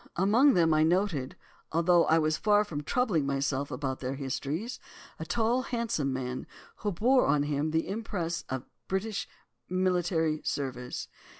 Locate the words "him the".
7.43-7.87